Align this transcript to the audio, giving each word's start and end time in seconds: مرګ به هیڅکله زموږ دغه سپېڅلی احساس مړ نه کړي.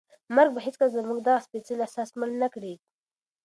مرګ 0.35 0.51
به 0.53 0.61
هیڅکله 0.65 0.93
زموږ 0.97 1.19
دغه 1.21 1.43
سپېڅلی 1.45 1.83
احساس 1.83 2.09
مړ 2.19 2.29
نه 2.41 2.47
کړي. 2.53 2.73